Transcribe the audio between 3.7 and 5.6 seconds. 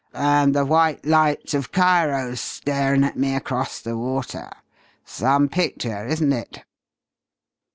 the water. Some